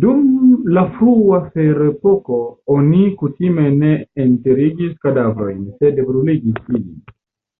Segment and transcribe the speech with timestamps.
[0.00, 0.24] Dum
[0.78, 2.40] la frua ferepoko
[2.76, 3.96] oni kutime ne
[4.26, 6.94] enterigis kadavrojn, sed bruligis ilin.